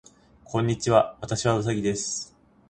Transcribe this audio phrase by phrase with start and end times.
[0.45, 1.15] こんにちは。
[1.21, 2.35] 私はうさぎです。